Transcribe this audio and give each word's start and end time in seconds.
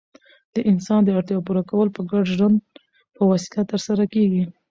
د 0.55 0.57
انسان 0.71 0.99
داړتیاوو 1.03 1.45
پوره 1.47 1.63
کول 1.69 1.87
په 1.95 2.01
ګډ 2.11 2.25
ژوند 2.35 2.57
په 3.15 3.21
وسیله 3.31 3.63
ترسره 3.71 4.03
کيږي. 4.13 4.43